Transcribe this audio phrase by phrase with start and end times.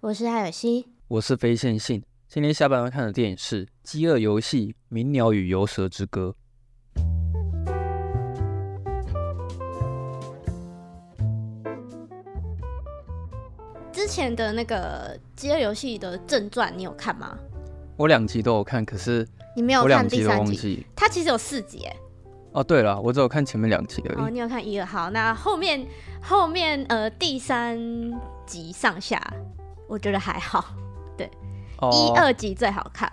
[0.00, 2.00] 我是艾尔西，我是非线性。
[2.28, 6.36] 今天下班要看的电影是《饥饿游戏：鸣鸟与游蛇之歌》。
[13.90, 17.36] 之前的那个《饥饿游戏》的正传，你有看吗？
[17.96, 20.86] 我两集都有看，可是你没有看第三集。
[20.94, 21.96] 它其实有四集，哎。
[22.52, 24.18] 哦，对了，我只有看前面两集而已。
[24.18, 25.84] 哦，你有看一二号，那后面
[26.22, 27.76] 后面呃第三
[28.46, 29.20] 集上下。
[29.88, 30.64] 我觉得还好，
[31.16, 31.28] 对，
[31.78, 33.10] 哦、一二集最好看。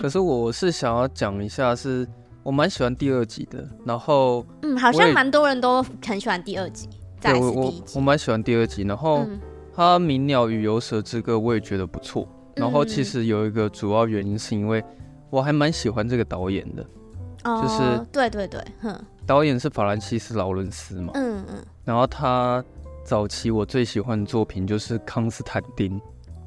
[0.00, 2.10] 可是我是想要讲一下是，是
[2.42, 3.66] 我蛮喜欢第二集的。
[3.84, 6.86] 然后，嗯，好像蛮多人都很喜欢第二集。
[7.20, 8.82] 对，我我我蛮喜欢第二集。
[8.82, 9.26] 然后，
[9.74, 12.28] 他《鸣鸟与游蛇之歌》我也觉得不错。
[12.54, 14.84] 然后，其实有一个主要原因是因为
[15.30, 16.86] 我还蛮喜欢这个导演的，
[17.44, 18.94] 哦、就是对对对，哼，
[19.26, 21.64] 导演是法兰西斯·劳伦斯嘛，嗯嗯。
[21.84, 22.62] 然后他
[23.04, 25.98] 早期我最喜欢的作品就是《康斯坦丁》。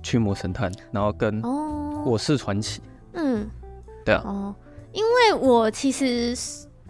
[0.03, 1.41] 驱魔神探，然后跟
[2.05, 2.81] 我是传奇，
[3.13, 3.49] 嗯，
[4.03, 4.55] 对啊，哦，
[4.91, 6.35] 因为我其实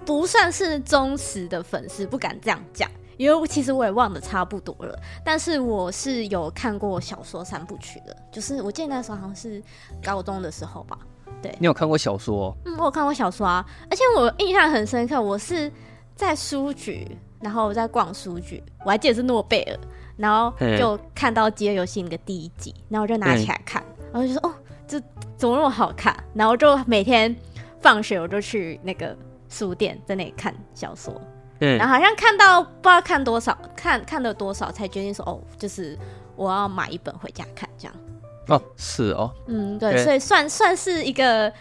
[0.05, 4.97] 不算是忠实的粉丝，不敢这样讲，因为其实我也忘得差不多了。
[5.23, 9.61] 但是我是有看过小说三部曲的，就是我记得那时候好像是
[10.01, 10.97] 高中的时候吧。
[11.41, 12.55] 对，你有看过小说哦？
[12.65, 15.71] 嗯，我有看过小说啊，而且我印象很深刻，我是
[16.15, 19.77] 在书局，然后我在逛书局，我还记得是诺贝尔。
[20.17, 24.53] 然后就看到《饥饿游戏》那个第一集，然后我就拿起来看，然后就说：“哦，
[24.85, 24.99] 这
[25.35, 27.35] 怎么那么好看？”然后就每天
[27.79, 29.17] 放学我就去那个
[29.49, 31.19] 书店在那里看小说，
[31.59, 35.97] 嗯，然后好像看到不知道看多少，看看了多少才决定说：“哦，就是
[36.35, 37.95] 我要买一本回家看。”这样。
[38.47, 41.51] 哦，是哦，嗯，对，所以算算是一个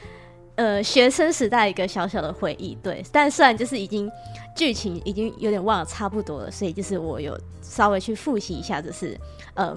[0.57, 3.03] 呃学生时代一个小小的回忆，对。
[3.11, 4.11] 但虽然就是已经
[4.61, 7.35] 剧情已经有点忘了差不多了，所以就是我有。
[7.63, 9.17] 稍微去复习一下，就是
[9.55, 9.75] 呃，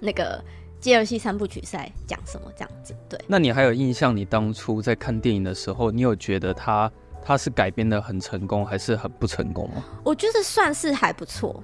[0.00, 0.42] 那个
[0.82, 2.94] 《街游戏》三部曲赛讲什么这样子。
[3.08, 4.16] 对，那你还有印象？
[4.16, 6.90] 你当初在看电影的时候，你有觉得它
[7.22, 9.84] 它是改编的很成功，还是很不成功吗？
[10.04, 11.62] 我觉得算是还不错。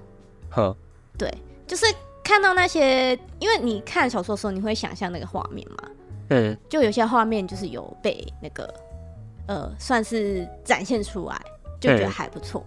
[0.50, 0.77] 呵，
[1.16, 1.33] 对，
[1.66, 1.87] 就是
[2.22, 5.91] 看到那些，因为你看小说的时候，你会想象那个画面嘛。
[6.31, 8.75] 嗯，就有些画面就是有被那个
[9.47, 11.41] 呃，算是展现出来，
[11.84, 12.65] 就觉得还不错。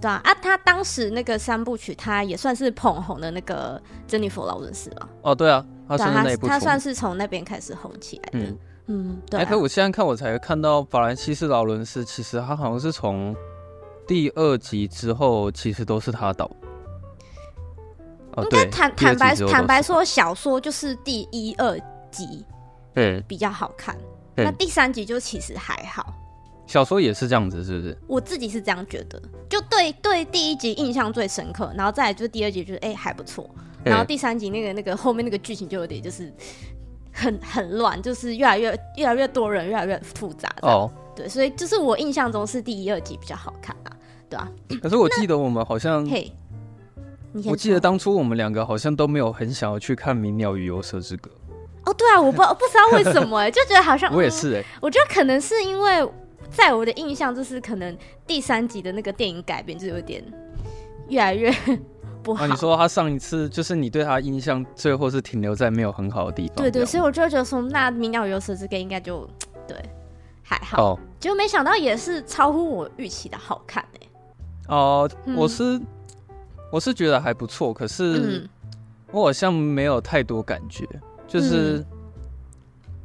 [0.00, 5.08] 对啊，啊，他当时那个三部曲，他也算是捧红的那个珍妮佛劳伦斯吧？
[5.22, 8.46] 哦，对啊，他算是那部，他算是从那边开始红起来的。
[8.46, 9.42] 嗯嗯，对、啊。
[9.42, 13.34] 哎，可我现在看，我才看到法兰西斯劳伦斯，其实他好像是从
[14.06, 16.50] 第二集之后，其实都是他导。
[18.36, 21.78] 哦，应该坦坦白坦白说，小说就是第一二
[22.10, 22.46] 集，
[22.94, 23.96] 嗯，比较好看。
[24.36, 26.14] 嗯、那第三集就其实还好。
[26.70, 27.98] 小说也是这样子，是不是？
[28.06, 33.50] 我自己是这样觉得，就对对，第一集印象最深刻，然后再来就是第二集，就是哎、欸、还不错，
[33.82, 36.32] 然后第三集那个那个后面那个剧情就有点就是
[37.12, 40.48] 很很乱，就是越来越越来越多人，越来越复杂。
[40.62, 43.90] 哦，对，所以就是我印象中是第一、二集比较好看啊，
[44.28, 44.48] 对、啊？
[44.80, 46.32] 可是我记得我们好像，嘿，
[47.46, 51.28] 我记得当初我们两个好像都没有很想要去看《鸣鸟与游蛇之歌》。
[51.90, 56.08] 哦，对啊，我不不知道为什么哎、欸，就觉得好像 我也是哎、欸嗯，我觉得可能是因为。
[56.50, 57.96] 在我的印象，就是可能
[58.26, 60.22] 第三集的那个电影改编就有点
[61.08, 61.50] 越来越
[62.22, 62.44] 不好。
[62.44, 66.56] 啊，你说他上一次就是你对他印象最后是停留在没有很好的地方。
[66.56, 69.28] 对，对对，所以我就觉得说，那《鸣鸟与游蛇之歌》应该就
[69.66, 69.76] 对
[70.42, 70.82] 还好。
[70.82, 74.06] 哦，结果没想到也是超乎我预期的好看哎。
[74.68, 75.86] 哦，呃，我是，嗯，
[76.72, 78.48] 我是觉得还不错，可是
[79.12, 80.84] 我好像没有太多感觉，
[81.26, 81.78] 就是，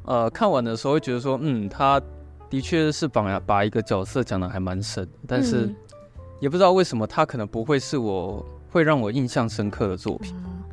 [0.06, 2.02] 嗯，呃，看完的时候会觉得说，嗯，他。
[2.50, 5.74] 的确是把把一个角色讲得还蛮深，但是
[6.39, 10.63] 也不知道为什么他可能不会是我会让我印象深刻的作品，嗯、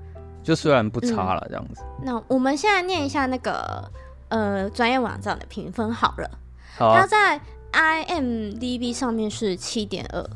[0.43, 1.83] 就虽然不差了这样子。
[1.99, 3.91] 嗯、那我们现在念一下那个
[4.29, 6.31] 呃专业网站的评分好了，
[6.77, 7.41] 好啊、它在
[7.73, 10.31] IMDB 上面是七点二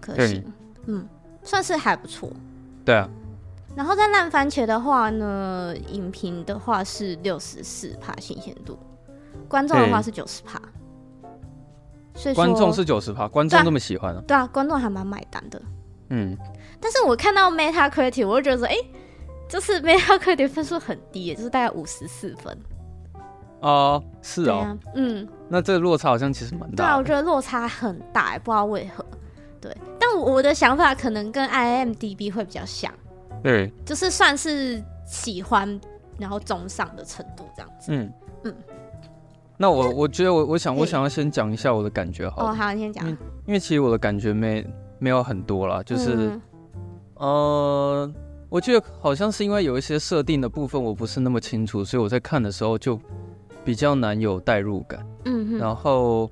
[0.00, 0.44] 颗星，
[0.86, 1.06] 嗯，
[1.44, 2.30] 算是还不错。
[2.84, 3.08] 对啊。
[3.76, 8.76] 然后在烂番茄的话呢，影评的话是六十四帕新鲜度，
[9.46, 10.60] 观众的话是九十趴。
[12.14, 14.22] 所以观众是九十趴，观众这么喜欢啊？
[14.26, 15.60] 对啊，观众还蛮买单的。
[16.10, 16.36] 嗯。
[16.80, 18.74] 但是我看到 Metacritic，我就觉得说，哎，
[19.48, 22.58] 就是 Metacritic 分数很低，就是大概五十四分。
[23.60, 24.58] 哦，是哦。
[24.58, 25.28] 啊、嗯。
[25.48, 26.76] 那这个落差好像其实蛮大。
[26.76, 29.04] 对啊，我觉得落差很大，不知道为何。
[29.60, 32.92] 对，但我的想法可能跟 IMDB 会比较像。
[33.42, 35.80] 对，就是算是喜欢，
[36.18, 37.92] 然后中上的程度这样子。
[37.92, 38.12] 嗯
[38.44, 38.54] 嗯。
[39.62, 42.46] 那我我觉得我我想我想要先讲一下我的感觉好。
[42.46, 43.06] 哦，好，你先讲。
[43.44, 44.66] 因为其实我的感觉没
[44.98, 46.42] 没有很多啦，就是、嗯、
[47.16, 48.14] 呃，
[48.48, 52.98] 我觉得好像是因为有一些设定的部分我不是那么清楚，所以我在看的时候就
[53.62, 55.06] 比较难有代入感。
[55.26, 55.58] 嗯哼。
[55.58, 56.30] 然后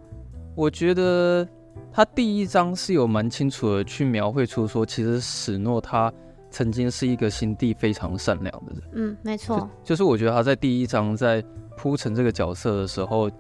[0.55, 1.47] 我觉得
[1.93, 6.11] 他第一章是有蛮清楚的去描绘出说，其实史诺他。
[6.51, 11.45] 曾经是一个心地非常善良的人，嗯，没错，就，是我觉得他在第一章在
[11.77, 13.31] 铺陈这个角色的时候，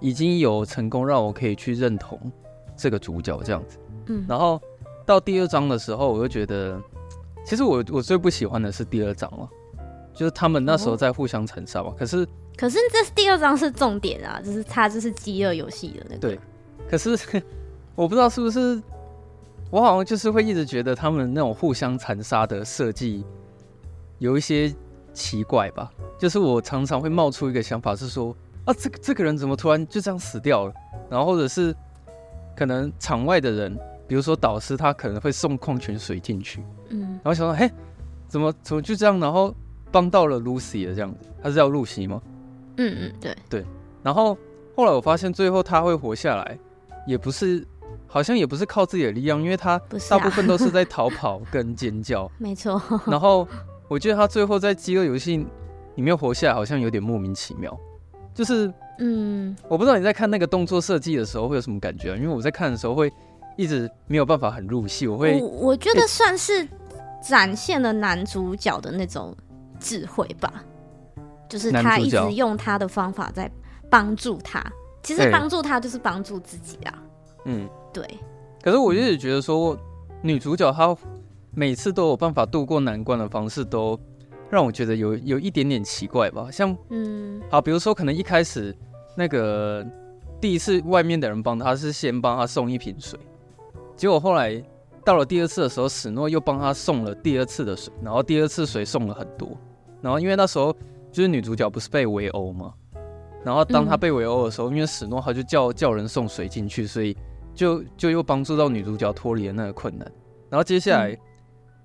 [0.00, 2.18] 已经有成功让我可以去认同
[2.76, 4.60] 这个主角这样子，嗯，然后
[5.04, 6.80] 到第二章的时候，我就觉得，
[7.44, 9.48] 其实我我最不喜欢的是第二章了，
[10.14, 12.26] 就是他们那时候在互相残杀嘛，可是
[12.56, 16.40] 可是这第二章是重点啊，就是他就是饥饿游戏的那个，对，
[16.88, 17.10] 可是
[17.94, 18.82] 我不知道是不是。
[19.74, 23.24] 我好像就是会一直觉得他们那种互相残杀的设计
[24.20, 24.72] 有一些
[25.12, 28.32] 奇怪吧，就是我常常会冒出一个想法是说
[28.66, 30.74] 啊，这个这个人怎么突然就这样死掉了？
[31.10, 31.74] 然后或者是
[32.56, 33.76] 可能场外的人，
[34.06, 37.68] 比如说导师，他可能会送矿泉水进去，嗯，然后想说，嘿，
[38.28, 39.18] 怎么怎么就这样？
[39.18, 39.52] 然后
[39.90, 42.22] 帮到了露西的这样子，他是叫露西吗？
[42.76, 43.64] 嗯嗯，对对。
[44.04, 44.38] 然后
[44.76, 46.56] 后来我发现最后他会活下来，
[47.08, 47.66] 也不是。
[48.06, 52.30] 好像也不是靠自己的力量，因为他大部分都是在逃跑跟尖叫。
[52.38, 52.80] 没错。
[53.06, 53.46] 然后
[53.88, 55.44] 我觉得他最后在饥饿游戏
[55.96, 57.76] 里面活下来，好像有点莫名其妙。
[58.32, 62.16] 就是，嗯，我不知道你在看那个动作设计的时候会有什么感觉啊？
[62.16, 63.12] 因为我在看的时候会
[63.56, 65.06] 一直没有办法很入戏。
[65.06, 66.68] 我会，我我觉得算是
[67.22, 69.36] 展现了男主角的那种
[69.78, 70.52] 智慧吧，
[71.48, 73.50] 就是他一直用他的方法在
[73.88, 74.64] 帮助他。
[75.02, 76.94] 其实帮助他就是帮助自己啊。
[77.44, 77.68] 嗯。
[77.94, 78.04] 对，
[78.60, 79.78] 可是我一直觉得说，
[80.20, 80.94] 女主角她
[81.52, 83.96] 每次都有办法度过难关的方式，都
[84.50, 86.50] 让我觉得有有一点点奇怪吧。
[86.50, 88.76] 像，嗯，好，比如说可能一开始
[89.16, 89.86] 那个
[90.40, 93.16] 第一次外面的人帮她是先帮她送一瓶水，
[93.94, 94.60] 结果后来
[95.04, 99.56] 到了第二次的时候，史诺又帮她送了第二次的水，然后第二次水送了很多，
[100.02, 100.74] 然后因为那时候
[101.12, 102.74] 就是女主角不是被围殴吗？
[103.44, 107.16] 然后当她被围殴的时候，因为史诺他就叫叫人送水进去，所以。
[107.54, 110.10] 就就又帮助到女主角脱离了那个困难，
[110.50, 111.18] 然后接下来、嗯、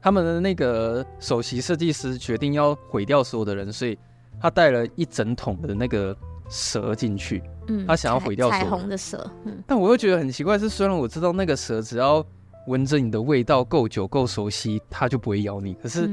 [0.01, 3.97] 他们的那个首席设计师决定要毁掉所有的人，所以
[4.41, 6.15] 他带了一整桶的那个
[6.49, 12.25] 蛇进去，嗯，他想要毁掉彩虹的蛇，嗯，但我又觉得很奇怪，是虽然我知道那个蛇只要
[12.67, 16.09] 闻着你的味道够久够熟悉，它就不会咬你，可是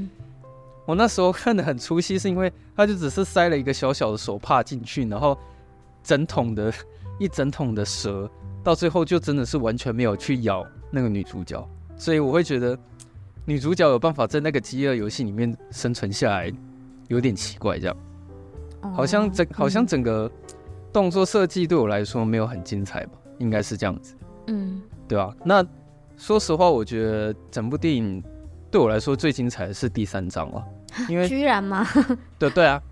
[0.85, 5.37] 我那时候看得很出戏，是因为他就只是塞了一个小小的手帕进去，然后
[6.03, 6.73] 整桶的
[7.19, 8.31] 一整桶的蛇。
[8.65, 11.65] 到最后就真的是完全没有去咬那个女主角，
[11.97, 12.77] 所以我会觉得
[13.45, 16.53] 女主角有办法在那个饥饿游戏里面生存下来，
[17.07, 17.97] 有点奇怪，这样，
[18.93, 20.29] 好像整好像整个
[20.93, 24.17] 动作设计对我来说没有很精彩吧，应该是这样子，
[24.49, 25.33] 嗯，对啊。
[25.45, 25.65] 那
[26.17, 28.21] 说实话，我觉得整部电影
[28.69, 30.65] 对我来说最精彩的是第三章了，
[31.09, 31.87] 因为 居然吗？
[32.37, 32.83] 对对啊，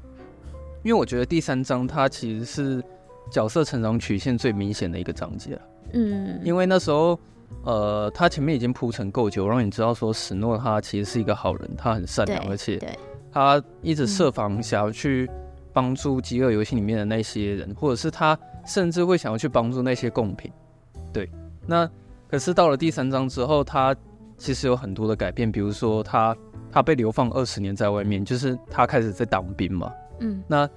[0.85, 2.85] 因为我觉得第三章它其实是。
[3.31, 5.63] 角色成长曲线最明显的一个章节了，
[5.95, 7.19] 嗯，因为那时候，
[7.65, 12.79] 呃，他前面已经铺陈够久，让你知道说史诺他其实是一个好人，他很善良，而且
[13.33, 15.29] 他一直设防想要去
[15.73, 20.53] 帮助饥饿游戏里面的那些人，或者是他甚至会想要去帮助那些贡品。
[21.13, 21.29] 对，
[21.67, 21.91] 那
[22.29, 23.97] 可是到了第三章之后，他
[24.37, 26.37] 其实有很多的改变，比如说他
[26.71, 30.69] 他被流放二十年在外面，就是他开始在当兵嘛，嗯，那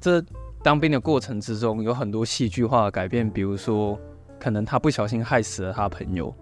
[0.00, 0.24] 这。
[0.66, 3.96] 当兵的过程之中有很多戏剧化的改变，比如说，
[4.36, 6.34] 可能他不小心害死了他朋友，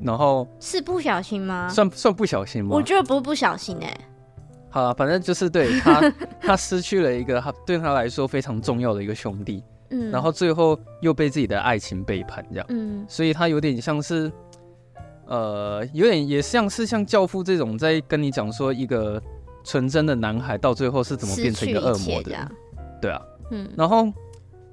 [0.00, 1.68] 然后是不小心吗？
[1.68, 2.70] 算算不小心吗？
[2.72, 4.00] 我觉得不是不小心哎、欸。
[4.70, 14.30] 好啊，反正就是对他，他失去了一个他对他来说非常重要的一个兄弟， 嗯，然后最后又被自己的爱情背叛，这样，嗯，所以他有点像是，
[15.26, 19.20] 呃，有点也像是像教父这种在跟你讲说一个
[19.64, 22.48] 纯真的男孩到最后是怎么变成一个恶魔的，
[23.00, 23.20] 对啊。
[23.52, 24.12] 嗯，然后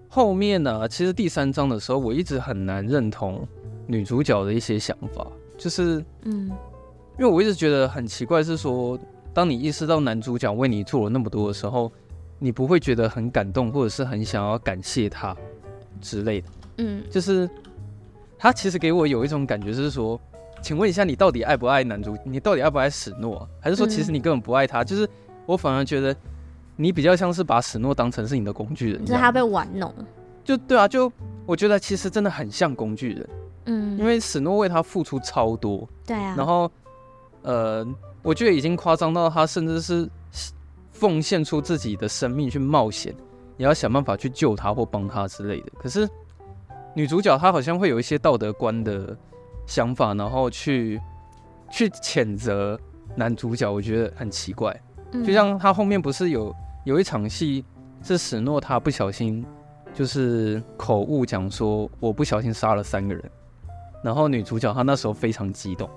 [0.07, 3.48] 后面呢，其实第三章的时候，我一直很难认同
[3.86, 6.48] 女主角的一些想法，就是，嗯，
[7.19, 8.98] 因为我一直觉得很奇怪，是说
[9.33, 11.91] 当你意识到男主角为你做了那么多的时候，
[12.39, 15.36] 你不会觉得很感动，或者是很想要感谢他
[16.00, 16.48] 之类的。
[16.77, 17.48] 嗯，就是
[18.38, 20.19] 他其实给我有一种感觉，是说，
[20.62, 22.17] 请问一下，你到底爱不爱男主？
[22.24, 23.45] 你到底爱不爱史诺？
[23.59, 24.81] 还是说，其实你根本不爱他？
[24.81, 25.07] 嗯、就是
[25.45, 26.15] 我反而觉得
[26.79, 29.93] 你比较像是把史诺当成是你的工具人，就是他被玩弄。
[30.43, 31.12] 就对啊，就
[31.45, 33.29] 我觉得其实真的很像工具人。
[33.65, 35.88] 嗯，因为史诺为他付出超多。
[36.07, 36.33] 对啊。
[36.38, 36.71] 然后。
[37.41, 37.88] 呃，
[38.21, 40.09] 我觉得已经夸张到他甚至是
[40.91, 43.15] 奉献出自己的生命去冒险，
[43.55, 45.71] 也要想办法去救他或帮他之类的。
[45.79, 46.05] 可是
[46.93, 49.17] 女主角她好像会有一些道德观的
[49.65, 51.00] 想法，然后去
[51.71, 52.77] 去谴责
[53.15, 54.77] 男主角，我觉得很奇怪。
[55.25, 57.63] 就像他后面不是有有一场戏
[58.01, 59.45] 是史诺他不小心
[59.93, 63.31] 就是口误讲说我不小心杀了三个人，
[64.03, 65.89] 然后女主角她那时候非常激动。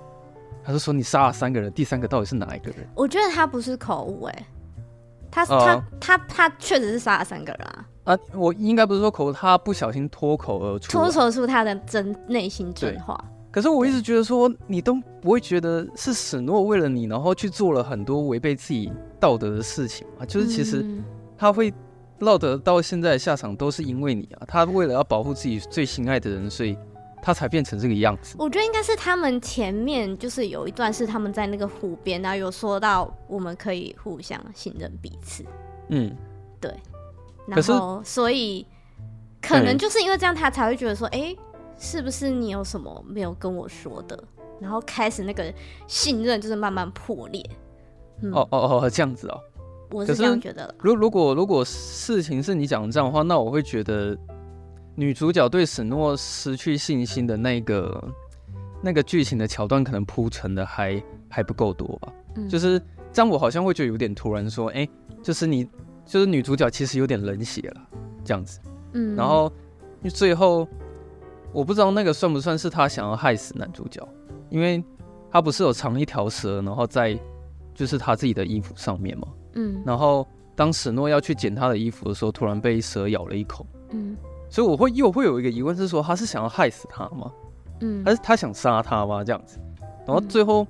[0.63, 2.87] 她是说你杀了三个人，第三个到底是哪一个人？
[2.95, 4.47] 我觉得他不是口误，哎，
[5.29, 7.85] 他他他他确实是杀了三个人啊！
[8.05, 13.21] 啊，我应该不是说口误，他不小心脱口而出，脱口出他的真内心真话。
[13.53, 20.25] 可是我一直觉得说，你都不会觉得是史诺为了你，然后去做了很多违背自己道德的事情啊？
[20.25, 20.83] 就是其实
[21.37, 21.71] 他会
[22.19, 24.43] 落得到现在的下场，都是因为你啊！
[24.47, 26.75] 他为了要保护自己最心爱的人，所以。
[27.25, 28.35] 他才变成这个样子。
[28.37, 35.45] 我觉得应该是他们前面就是有一段是他们在那个湖边，然后有说到我们可以互相信任彼此。
[35.87, 36.13] 嗯，
[36.59, 36.69] 对。
[37.47, 38.67] 然后所以
[39.41, 41.37] 可能就是因为这样，他才会觉得说，哎、欸，
[41.83, 44.23] 是不是你有什么没有跟我说的？
[44.59, 45.53] 然后开始那个
[45.85, 47.43] 信任就是慢慢破裂。
[48.21, 49.39] 嗯、哦哦哦，这样子哦。
[49.91, 50.75] 我是这样觉得了。
[50.79, 54.17] 如如果如果事情是你讲的这样的话，那我会觉得。
[54.95, 58.13] 女主角对史诺失去信心的那个
[58.79, 62.13] 那个剧情的桥段，可能铺陈的还还不够多吧？
[62.35, 62.79] 嗯，就是
[63.11, 64.87] 这样，我好像会觉得有点突然，说，哎，
[65.23, 65.67] 就是你，
[66.05, 67.81] 就是女主角其实有点冷血了，
[68.23, 68.59] 这样子。
[68.91, 69.51] 嗯，然后
[70.09, 70.67] 最后
[71.53, 74.05] 我不知道那个算不算是他想要害死男主角，
[74.49, 74.83] 因为
[75.31, 77.17] 他不是有藏一条蛇，然后在
[77.73, 79.27] 就是他自己的衣服上面嘛。
[79.53, 83.65] 嗯，然后当史诺要去捡他的衣服的时候，突然被蛇咬了一口。
[83.91, 84.17] 嗯。
[84.49, 87.31] 所以我会又会有一个疑问是说，他是想要害死他吗？
[87.79, 89.23] 嗯，还是他想杀他吗？
[89.23, 89.57] 这样子，
[90.05, 90.67] 然后最后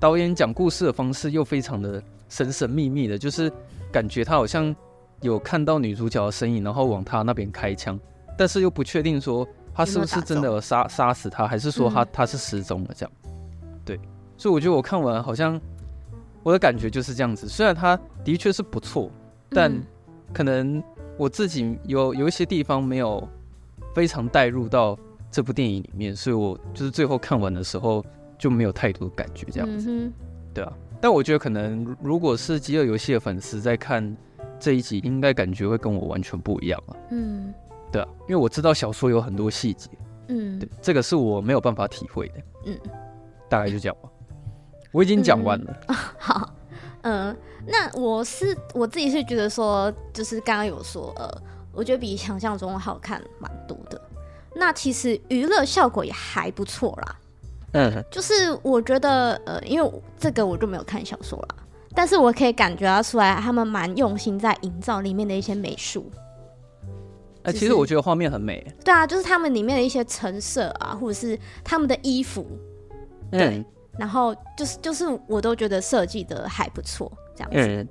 [0.00, 3.52] 导演讲故事的方式又非常的神神秘秘的，就是
[3.92, 4.74] 感觉他好像
[5.20, 8.00] 有看到女主角的身影，然后往他那边开枪，
[8.38, 13.12] 但是又不确定说他是不是真的有杀杀死他，还是说他他是失踪了这样。
[13.84, 13.98] 对，
[14.36, 15.60] 所以我觉得我看完好像
[16.42, 19.10] 我的感觉就是这样子，虽然他的确是不错，
[19.50, 19.72] 但
[20.32, 20.82] 可能。
[21.18, 23.28] 我自己有有一些地方没有
[23.94, 24.98] 非常带入到
[25.30, 28.04] 这部电影里面，所以我就是最后看完的时候
[28.38, 30.12] 就没有太多感觉这样子，嗯、
[30.54, 30.72] 对啊。
[31.02, 34.16] 但我觉得可能如果是饥饿游戏的粉丝在看
[34.58, 36.96] 这一集，应该感觉会跟我完全不一样啊。
[37.10, 37.52] 嗯，
[37.92, 39.90] 对啊，因为我知道小说有很多细节，
[40.28, 42.34] 嗯，对，这个是我没有办法体会的。
[42.64, 42.78] 嗯，
[43.48, 44.08] 大概就这样吧。
[44.90, 45.80] 我已经讲完了。
[45.88, 46.54] 嗯、 好。
[47.02, 51.28] 嗯，那我是我自己是觉得说，就是刚刚有说，呃，
[51.72, 54.00] 我觉得比想象中好看蛮多的。
[54.54, 57.16] 那其实娱乐效果也还不错啦。
[57.72, 61.56] 嗯， 就是我觉得，呃，因为这个我就没有看小说啦，
[61.92, 66.08] 但是我可以感觉到出来，他们蛮用心在营造里面的一些美术。
[67.44, 68.66] 哎、欸，其实我觉得画面很美。
[68.84, 72.46] 对啊，就是他们里面的一些成色啊，或者是他们的衣服，
[73.30, 73.58] 对。
[73.58, 73.64] 嗯
[73.98, 77.58] 然后就是就是，我都觉得设计的还不错，这样子。
[77.58, 77.86] 嗯。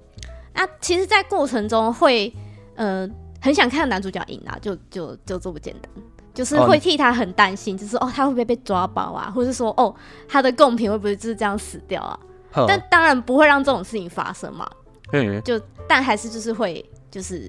[0.52, 2.34] 那其实，在过程中会，
[2.74, 3.08] 呃，
[3.40, 5.92] 很想看男主角赢啊，就就就这么简单，
[6.34, 9.94] 就是会替他很担心，就是哦，他会不会被抓包啊，或者是说，哦，
[10.28, 12.20] 他的贡品会不会就是这样死掉啊？
[12.68, 14.68] 但当然不会让这种事情发生嘛。
[15.14, 15.40] 嗯。
[15.44, 17.48] 就但还是就是会就是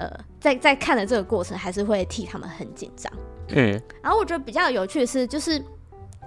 [0.00, 3.12] 呃，在在看的这个过程，还是会替他们很紧张。
[3.48, 3.80] 嗯。
[4.02, 5.62] 然后我觉得比较有趣的是，就是。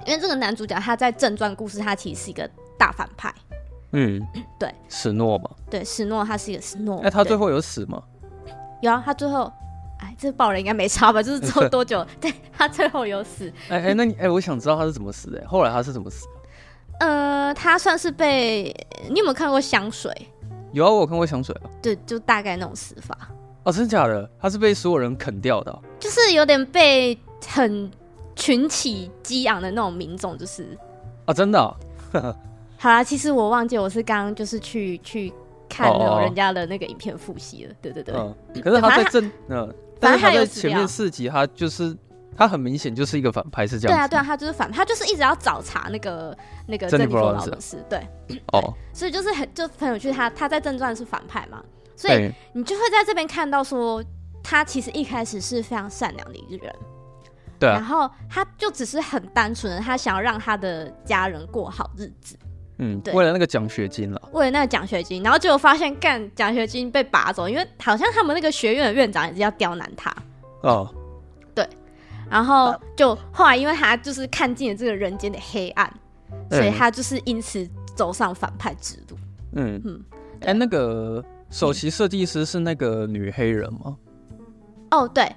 [0.05, 3.33] 因为这个男主角他在正传故事，他其实是一个大反派。
[3.93, 4.21] 嗯，
[4.59, 5.49] 对，史诺嘛。
[5.69, 6.99] 对，史诺他是一个史诺。
[6.99, 8.03] 哎，他最后有死吗？
[8.81, 9.49] 有啊，他最后，
[9.99, 11.23] 哎，这爆了应该没差吧？
[11.23, 12.05] 就是做 多久？
[12.19, 13.49] 对，他最后有死。
[13.69, 15.41] 哎哎，那你哎，我想知道他是怎么死的。
[15.47, 16.27] 后来他是怎么死？
[16.99, 18.75] 呃，他算是被
[19.09, 20.11] 你有没有看过香水？
[20.73, 21.69] 有啊，我有看过香水啊。
[21.81, 23.17] 对，就大概那种死法。
[23.63, 24.29] 哦，真的假的？
[24.39, 25.79] 他是被所有人啃掉的啊？
[25.99, 27.17] 就是有点被
[27.47, 27.91] 很。
[28.35, 30.75] 群起激昂的那种民众，就是
[31.25, 31.75] 啊，真的、哦。
[32.79, 35.31] 好啦，其实我忘记我是刚刚就是去去
[35.69, 37.75] 看那种人家的那个影片复习了。
[37.79, 38.35] 对对对、嗯。
[38.63, 41.95] 可是他在正嗯，但是他在前面四集，他就是
[42.35, 43.95] 他很明显就是一个反派，是这样。
[43.95, 47.77] 对啊，对啊，他就是反派，他就是一直要找茬那个那个珍妮佛劳伦斯。
[47.87, 47.99] 对，
[48.51, 51.63] 哦， 所以就是很就很有趣，他他在正传是反派嘛，
[51.95, 54.03] 所以你就会在这边看到说，
[54.43, 56.75] 他其实一开始是非常善良的一个人。
[57.59, 62.37] 对、啊，然后他就只是很单纯的，他想要让他的家人过好日子。
[62.79, 70.13] 嗯，对，为了那个奖学金了，为了那个奖学金，然后结果发现干奖学金被拔走，因为好像他们那个学院的院长也是要刁难他。
[70.63, 70.93] 哦，
[71.53, 71.65] 对，
[72.29, 75.93] 然后就后来因为他就是看尽了这个人间的黑暗，
[76.49, 79.17] 所以他就是因此走上反派之路。
[79.53, 79.81] 嗯。
[79.85, 80.03] 嗯，
[80.41, 83.95] 哎、欸，那个首席设计师是那个女黑人吗？
[84.89, 85.31] 哦，对，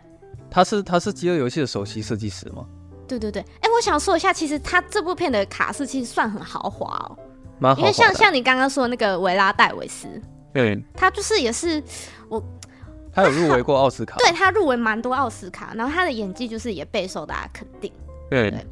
[0.50, 2.66] 她是她是饥饿游戏的首席设计师吗？
[3.06, 7.74] 对对对，哎、欸，我想说一下，其实他这部片的卡是其实算很豪华哦。
[7.78, 10.08] 因为像像你刚刚说的那个维拉戴维斯，
[10.52, 11.82] 对，他就是也是
[12.28, 12.42] 我，
[13.12, 17.92] 他有入围过奥斯卡，对他入围蛮多奥斯卡，然后他的演技就是也备受大家肯定，
[18.28, 18.66] 对，对，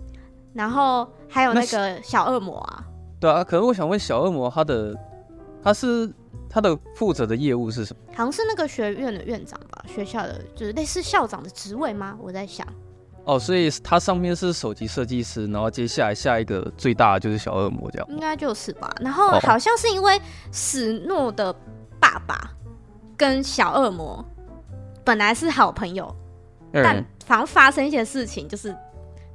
[0.53, 2.85] 然后还有那个小恶魔啊，
[3.21, 4.95] 对啊，可是我想问小恶魔他的
[5.63, 6.13] 他是
[6.55, 8.13] 他的负责的业务是什么？
[8.13, 12.17] 好像是那个学院的院长吧，学校的就是类似校长的职位吗？
[12.23, 12.65] 我在想。
[13.25, 18.95] 哦，所以他上面是首席设计师，然后接下来下一个最大的就是小恶魔这样，应该就是吧。
[19.01, 20.21] 然后好像是因为
[20.53, 21.53] 史诺的
[21.99, 22.53] 爸爸
[23.17, 24.25] 跟小恶魔
[25.03, 26.15] 本来是好朋友，
[26.73, 28.73] 嗯、但反而发生一些事情，就是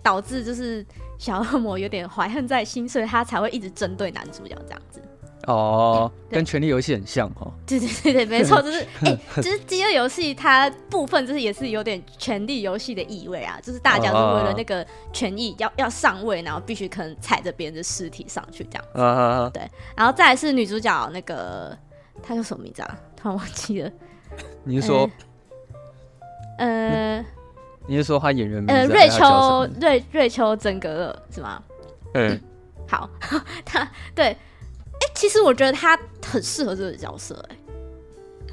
[0.02, 0.86] 导致就是
[1.18, 5.02] 小恶魔有点怀恨在心，所以他才会一直针对男主角这样子。
[5.48, 7.52] 哦，跟权力游戏很像哦。
[7.66, 19.00] 对对对对，没错， 就是哎、欸，就是饥饿游戏它部分就是也是有点权力游戏的意味啊，就是大家是为了那个权益要要上位，然后必须可能踩着别人的尸体上去这样子。
[19.02, 19.64] 啊、对，
[19.96, 21.76] 然后再来是女主角那个
[22.22, 23.00] 她叫什么名字啊？
[23.16, 23.90] 突然忘记了。
[24.64, 25.10] 你是说？
[26.58, 27.26] 呃，嗯、
[27.88, 28.74] 你是说她演员名字？
[28.74, 31.64] 呃，瑞秋瑞瑞秋珍格勒是吗？
[32.14, 32.40] 嗯，
[32.90, 33.10] 好，
[33.64, 34.36] 她对。
[35.02, 37.54] 哎、欸，其实我觉得他很适合这个角色、欸。
[37.54, 37.58] 哎，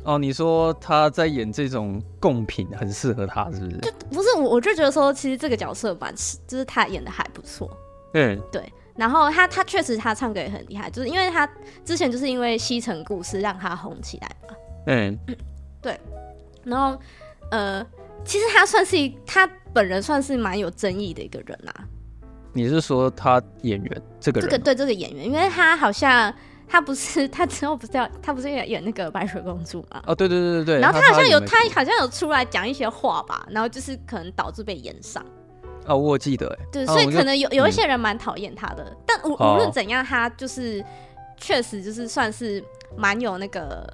[0.04, 3.78] 哦，你说他在演这种贡品，很适合他，是不是？
[3.78, 6.14] 就不是我，我就觉得说，其实这个角色蛮，
[6.46, 7.70] 就是他演的还不错。
[8.14, 8.72] 嗯，对。
[8.94, 11.46] 然后他，他确实他唱歌也很厉害，就是因为他
[11.84, 14.54] 之前就是因为《西城故事》让他红起来嘛。
[14.86, 15.18] 嗯，
[15.82, 16.00] 对。
[16.64, 16.98] 然后，
[17.50, 17.86] 呃，
[18.24, 21.84] 其实他算是，他本人算是蛮有争议的一个人啊。
[22.56, 24.48] 你是说他演员这个人？
[24.48, 26.32] 这个对这个演员，因为他好像
[26.66, 30.02] 他不是 他之后不是要他不是演演那个白雪公主吗？
[30.06, 30.80] 哦，对对对对对。
[30.80, 35.22] 然后他好像有他，他好像有出来讲一些话吧，然后就是可能导致被演上。
[35.84, 36.66] 哦，我记得哎。
[36.72, 40.82] 对，所以可能有有一些人蛮讨厌他的，嗯、但无无论怎样，他就是
[41.36, 42.64] 确实就是算是
[42.96, 43.86] 蛮有那个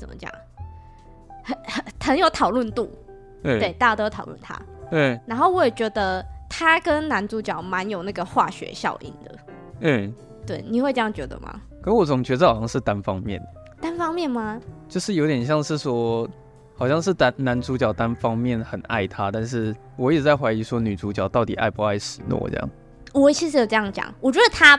[0.00, 0.32] 怎么讲，
[1.44, 2.90] 很很很有讨论度。
[3.42, 4.58] 对，对，大家都讨论他。
[4.90, 5.20] 对。
[5.26, 6.24] 然后我也觉得。
[6.48, 9.38] 他跟男主角蛮有那个化学效应的，
[9.80, 10.14] 嗯，
[10.46, 11.60] 对，你会这样觉得吗？
[11.82, 13.40] 可我总觉得好像是单方面，
[13.80, 14.60] 单方面吗？
[14.88, 16.28] 就是有点像是说，
[16.76, 22.70] 好像是单男主角单方面很爱他，但是我一直在怀疑说女主角到底爱不爱史诺这样。
[23.12, 24.78] 我其实有这样讲，我觉得他，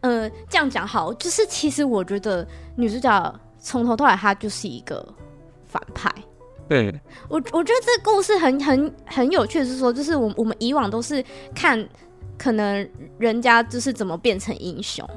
[0.00, 5.06] 呃，这样讲好，就是其实我觉得女主角从头到尾她就是一个
[5.66, 6.12] 反派。
[6.68, 6.88] 对，
[7.28, 11.22] 我我觉得这个故事很很很有趣，是说，就是我我们以往都是
[11.54, 11.86] 看
[12.38, 15.08] 可能人家就是怎么变成英雄，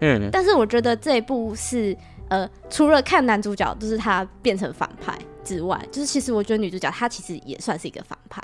[0.00, 1.96] 嗯，但是我觉得这一部是
[2.28, 8.40] 呃，除了看男主角就是他变成反派之外，就是其实我觉得女主角她其实也算是一个反派，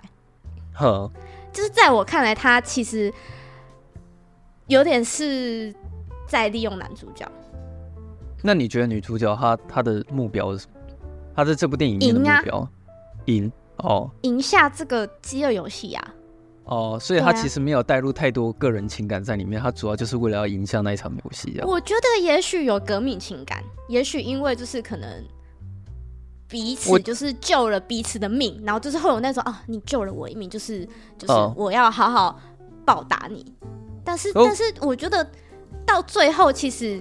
[0.75, 1.11] 呵，
[1.53, 3.13] 就是在我看来，她其实
[4.67, 5.73] 有点是
[6.27, 7.25] 在利用男主角。
[8.43, 10.80] 那你觉得女主角她她的目标是什么？
[11.41, 12.69] 他在这部电影里的目标，
[13.25, 16.15] 赢、啊、哦，赢下这个饥饿游戏啊！
[16.65, 21.59] 哦，所以他其实没有带入太多个人情感在里面，他主要就是为了要赢下那一场游戏。
[21.65, 25.09] 我觉得也许有革命情感，也许因为就是可能
[26.47, 32.39] 彼此就是救了彼此的命，然后就是会有那种啊，你救了我一命，就是就是我要好好
[32.85, 33.41] 报答你。
[33.61, 33.67] 哦、
[34.05, 35.27] 但是但是我觉得
[35.87, 37.01] 到最后其实。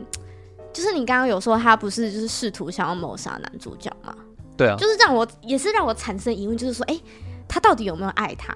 [0.71, 4.15] 就是你刚刚有说他不是就是试图想要谋杀男主角吗？
[4.59, 7.01] 对啊，就是让我也是让我产生疑问，就是说，哎、欸，
[7.47, 8.53] 他到底有没有爱他？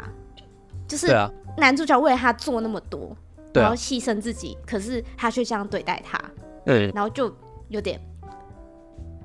[0.85, 1.07] 就是
[1.57, 3.15] 男主角为了他做那么多，
[3.53, 6.19] 然后牺牲自己，可是他却这样对待他，
[6.65, 7.33] 对，然后就
[7.69, 7.97] 有点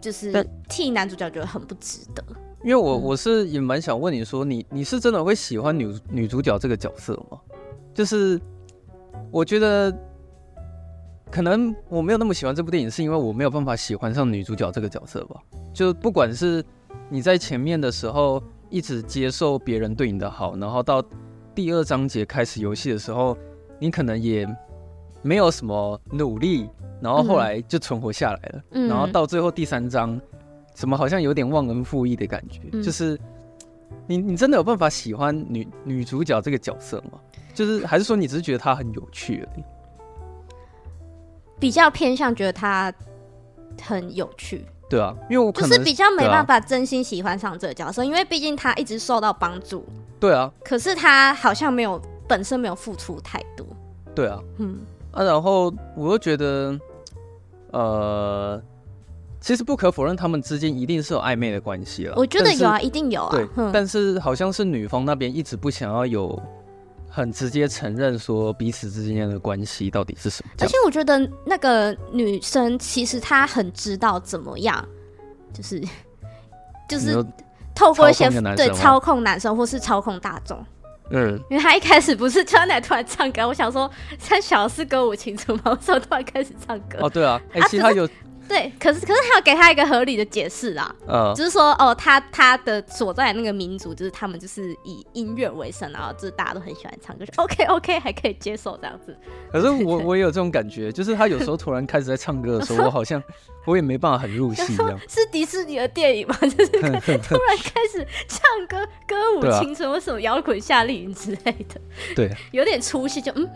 [0.01, 0.33] 就是
[0.69, 2.23] 替男主角觉得很不值得。
[2.63, 7.41] 因为我我是也蛮想问你说，你你是真的会喜欢女女主角这个角色吗？
[7.93, 8.41] 就是
[9.33, 9.93] 我觉得。
[11.31, 15.41] 可能我没有那么喜欢这部电影，是因为我没有办法喜欢上女主角这个角色吧。
[15.75, 16.65] 就不管是
[17.09, 21.03] 你在前面的时候，一直接受别人对你的好，然后到
[21.55, 23.37] 第二章节开始游戏的时候，
[23.79, 24.47] 你可能也
[25.23, 26.69] 没有什么努力，
[27.01, 28.63] 然后后来就存活下来了。
[28.71, 30.21] 嗯、然后到最后第三章，
[30.75, 32.63] 怎么好像有点忘恩负义的感觉？
[32.73, 33.19] 嗯、就是
[34.07, 37.19] 你你真的有办法喜欢女女主角这个角色吗？
[37.53, 39.65] 就是还是说你只是觉得她很有趣而已？
[41.59, 42.93] 比较偏向觉得他
[43.83, 44.65] 很有趣。
[44.89, 49.85] 对啊，因为我就是比较没办法真心喜欢上这个角色，啊、因为毕竟他一直受到帮助。
[50.19, 53.67] 对啊，可是他好像没有本身没有付出太多。
[54.15, 54.79] 对啊，嗯
[55.13, 56.75] 啊，然后我又觉得，
[57.71, 58.63] 呃，
[59.41, 62.15] 其实不可否认，他们之间一定是有暧昧的关系了。
[62.17, 63.31] 我觉得有啊，一定有啊。
[63.31, 66.43] 对，嗯、但是好像是女方那边一直不想要有。
[67.09, 70.53] 很直接承认说彼此之间的关系到底是什么？
[70.61, 74.87] 而且我觉得那个女生其实她很知道怎么样，
[75.53, 75.83] 就是
[76.89, 77.25] 就是
[77.75, 80.65] 透过一些对操控男生或是操控大众。
[81.11, 85.73] 嗯，因为她一开始不是穿来突然唱歌，我想说三小是歌舞青春吗？
[85.73, 86.99] 为什么突然开始唱歌？
[87.01, 88.09] 哦，对啊，哎、欸，其实他有。
[88.49, 99.17] 对，可是可是他要给他一个合理的解释啦，嗯，就是说哦，他他的所在的那个民族就是他们就是以音乐为生，然后就是大家都很喜欢唱歌， OK OK 还可以接受这样子。
[99.53, 103.23] 可是我我也有这种感觉，就是他有时候突然开始在唱歌的时候，我好像
[103.67, 104.99] 我也没办法很入戏这样。
[105.09, 106.35] 是迪士尼的电影吗？
[106.41, 111.81] 就是突然开始唱歌，歌舞青春，为什么摇滚夏令营之类的？
[112.17, 113.49] 对，有点出戏，就嗯，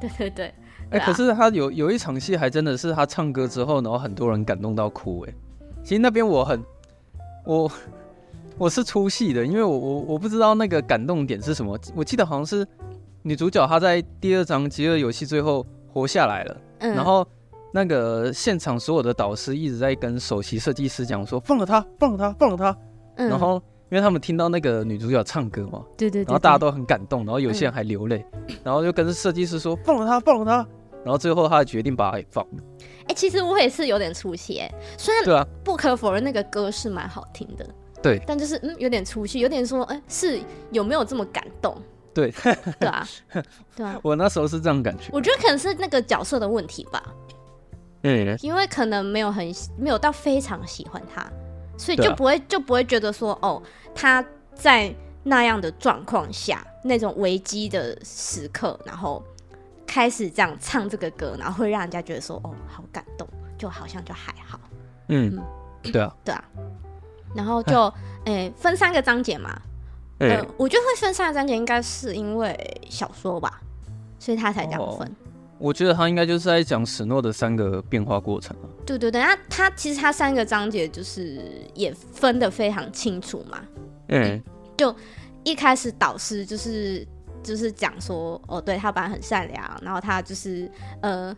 [0.00, 0.54] 对 对对。
[0.90, 5.26] 哎、欸，可是他有有一场戏，还真的是他唱歌之后，然后很多人感动到哭。
[5.28, 5.34] 哎，
[5.82, 6.62] 其实那边我很，
[7.44, 7.70] 我
[8.56, 11.78] 我是出戏的，因为我我我不知道那个感动点是什么。
[11.94, 12.66] 我记得好像是
[13.22, 17.26] 女主角她在第二章饥饿游戏最后活下来了，嗯、然后
[17.72, 22.76] 那个现场所有的导师一直在跟首席设计师讲说放了他，放了他，放了他。
[23.16, 30.66] 嗯、然后因为他们听到那个女主角唱歌嘛，对对，对对，然后大家都很感动，然后有些人还流泪，嗯、然后就跟设计师说放了他，放了他。
[31.04, 32.62] 然后最后他决定把它给放了。
[32.80, 37.64] 哎、欸，其实我也是有点出戏哎，虽然对啊，不可否认那个歌是蛮好听的，
[38.02, 40.40] 对，但就是嗯有点出戏，有点说哎、欸、是
[40.72, 41.80] 有没有这么感动？
[42.12, 42.32] 对，
[42.80, 43.06] 对啊，
[43.76, 45.04] 对啊，我那时候是这样感觉。
[45.12, 47.00] 我觉得可能是那个角色的问题吧，
[48.02, 49.46] 嗯，因为可能没有很
[49.78, 51.24] 没有到非常喜欢他，
[51.76, 53.62] 所以就不会、啊、就不会觉得说哦
[53.94, 59.22] 他在那样的状况下那种危机的时刻，然后。
[59.88, 64.58] 开始这样唱这个歌，然后会让人家觉得说哦，好感动，就好像就还好。
[65.08, 65.34] 嗯，
[65.84, 66.44] 嗯对啊，对啊。
[67.34, 67.84] 然后就
[68.24, 69.56] 诶、欸，分三个章节嘛。
[70.18, 73.60] 嗯、我觉得会分三个章节，应该是因为小说吧，
[74.18, 75.06] 所以他才这样分。
[75.06, 75.10] 哦、
[75.58, 78.56] 我觉得他应该就是在讲史诺的三个变化过程。
[78.84, 81.40] 对对对，那他其实他三个章节就是
[81.74, 83.60] 也分得非常清楚嘛。
[84.08, 84.42] 嗯、欸，
[84.76, 84.94] 就
[85.44, 87.06] 一开始导师就是。
[87.42, 90.68] 就是讲说，哦，对他本来很善良，然后他就是
[91.00, 91.32] 呃，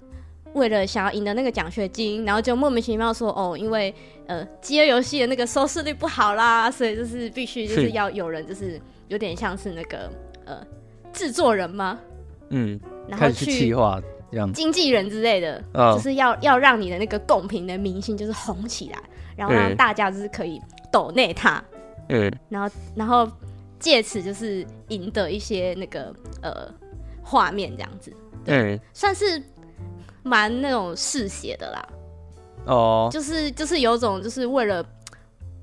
[0.54, 3.94] 为了想要赢得那个奖学金，然后就莫名其妙说，哦，因为
[4.26, 10.10] 呃，饥饿游戏的那个收视率不好啦，所以就是必须就是要有人，就是有点像是那个
[10.46, 10.66] 呃，
[11.12, 12.00] 制作人吗？
[12.48, 18.98] 嗯，然后去企划这样，经纪人之类的，哦、就是要要让你的那个贡品的明星就是红起来，
[19.36, 20.60] 然后让大家就是可以
[20.92, 21.62] 抖内他，
[22.08, 23.28] 嗯，然后然后。
[23.80, 26.68] 借此就是赢得一些那个呃
[27.22, 28.12] 画面这样子，
[28.44, 29.40] 对，嗯、算是
[30.24, 31.88] 蛮那种嗜血的啦。
[32.66, 34.84] 哦，就是就是有种就是为了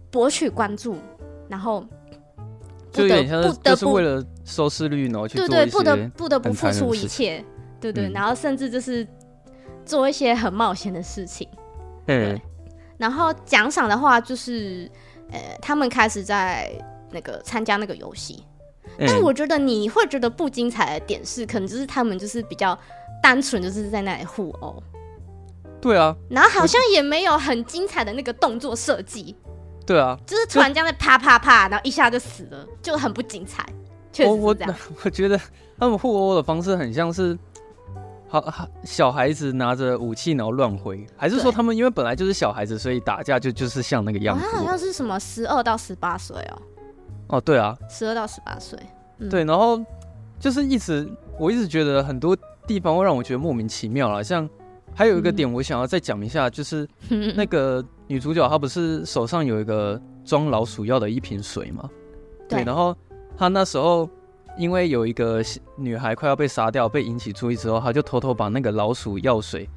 [0.09, 0.95] 博取关注，
[1.49, 1.85] 然后
[2.93, 7.43] 就有点像是就是为了收视率，然后去对对，不得不得不付出一切，
[7.81, 9.05] 对对，嗯、然后甚至就是
[9.83, 11.45] 做一些很冒险的事情。
[12.05, 12.41] 嗯，对，
[12.97, 14.89] 然后奖赏的话就是
[15.31, 16.71] 呃，他们开始在。
[17.11, 18.43] 那个参加那个游戏，
[18.97, 22.77] 嗯、但我觉得你会觉得不精彩的点是，可能就是他们就是比较
[23.23, 24.83] 单纯，就是在那里互殴。
[25.79, 29.33] 对啊，然后好像也没有很精彩的那个动作设计。
[29.85, 33.65] 对啊，就是突然这样在啪啪啪，然后一下就死了，就很不精彩。
[34.23, 34.55] 我我
[35.03, 35.39] 我觉得
[35.77, 37.37] 他们互殴的方式很像是，
[38.27, 44.45] 好好小孩子拿着武器然后乱挥，还是说他们因为本来就是小孩子，所以打架就就是像那个样子？
[44.49, 46.61] 他好像是什么十二到十八岁哦。
[47.27, 48.77] 哦，对啊，十二到十八岁，
[49.17, 49.83] 嗯、对，然后
[50.39, 54.21] 就是一直，我一直觉得很多地方会让我觉得莫名其妙啦。
[54.21, 54.47] 像
[54.93, 56.87] 还有一个点，我想要再讲一下，嗯、就是
[57.35, 61.89] 那个女主角她不是手上有一个装老鼠药的一瓶水吗？
[62.47, 62.95] 对，然后
[63.37, 64.09] 她那时候
[64.57, 65.43] 因为有一个
[65.75, 69.69] 女孩快要被杀掉，被引起注意之后，他就偷偷把那个老鼠药水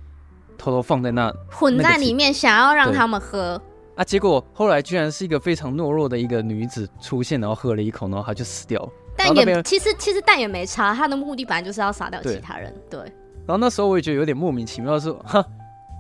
[0.57, 3.61] 偷偷放在那，混在里面，想要让他们喝。
[3.97, 8.89] 啊，结果后来居然是一个非常懦弱的一个女子出现，然后喝了一口，然后她就死掉了。
[9.17, 12.73] 但也其实其实但也没差，他的目的本来就是要杀掉其他人。
[12.89, 13.01] 对。
[13.01, 13.13] 对
[13.49, 15.45] 然后那时候我也觉得有点莫名其妙的，说哈，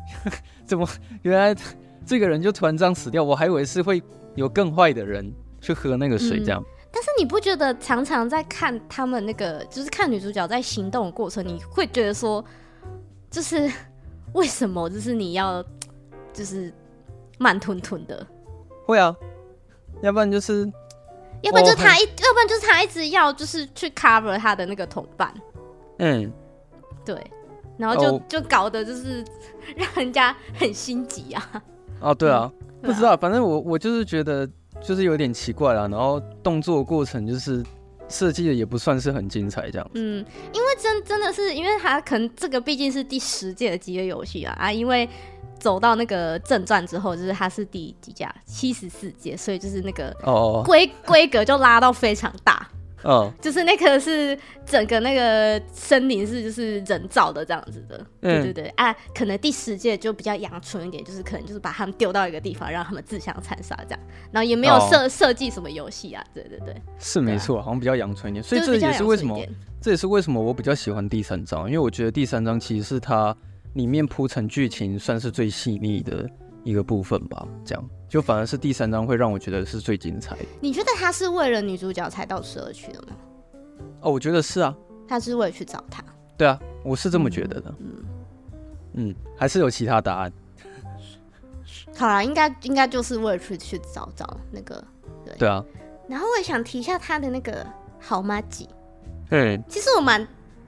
[0.66, 0.86] 怎么
[1.22, 1.56] 原来
[2.06, 3.24] 这个人就突然这样死掉？
[3.24, 4.02] 我还以为是会
[4.34, 6.62] 有更坏的人去喝那个水这样。
[6.62, 12.44] 嗯、但是你不觉得常常在看他们那个，就是看女主角在行动的过程，你会觉得说，
[13.30, 13.70] 就是
[14.34, 15.64] 为什么就是你要
[16.32, 16.72] 就是
[17.38, 18.26] 慢吞吞的？
[18.86, 19.14] 会啊，
[20.02, 20.70] 要不然就是。
[21.40, 25.32] 要不然就是他一，要不然就是他一直要就是去 cover 他的那个同伴，
[25.98, 26.32] 嗯，
[27.04, 27.16] 对，
[27.76, 28.22] 然后就、oh.
[28.28, 29.24] 就搞得就是
[29.76, 31.62] 让人家很心急啊。
[32.00, 32.50] 哦，对啊，
[32.82, 34.50] 嗯、不知道，反正我我就是觉得
[34.82, 35.88] 就是有点奇怪啦。
[35.88, 37.64] 然后动作过程就是
[38.08, 39.90] 设计的也不算是很精彩这样。
[39.94, 45.08] 嗯，因为真真的是因为他可能这个毕竟是第十届的集约游戏啊啊，因为。
[45.58, 48.24] 走到那个正传之后，就是它是第几届？
[48.46, 50.16] 七十四届，所以就是那个
[50.64, 52.64] 规规格就拉到非常大。
[53.04, 57.98] 嗯，就是那个是整个那个森林是就是人造的这样子的。
[58.20, 64.00] 嗯、对对对，啊，可能第十届就比较阳春一点，就是可能就是把他们丢到一个地方，让他们自相残杀这样，
[64.32, 66.24] 然后也没有设设计什么游戏啊。
[66.34, 68.42] 对对对，是没错，啊、好像比较阳春一点。
[68.42, 69.38] 所以这也是为什么，
[69.80, 73.36] 这也是为什么我比较喜欢第三章，因为我觉得第三章其实是它。
[73.74, 76.28] 里面铺陈剧情算是最细腻的
[76.64, 80.44] 一个部分吧，这样就反而是第三章会让我觉得是最精彩的。
[80.60, 83.08] 你觉得他是为了女主角才到十二区的吗？
[84.00, 84.74] 哦，我觉得是啊，
[85.06, 86.02] 他是为了去找她。
[86.36, 87.74] 对啊，我是这么觉得的。
[87.80, 88.04] 嗯
[88.94, 90.32] 嗯，还是有其他答案。
[91.96, 94.82] 好啦，应该应该就是为了去去找找那个
[95.24, 95.34] 对。
[95.36, 95.64] 对啊。
[96.08, 97.66] 然后我也想提一下他的那个
[98.00, 98.68] 好妈吉。
[99.30, 100.26] 嗯，其实我蛮